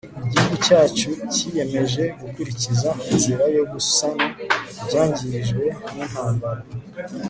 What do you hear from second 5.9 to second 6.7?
n'intambara